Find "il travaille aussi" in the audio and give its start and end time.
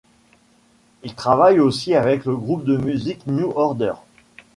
1.03-1.93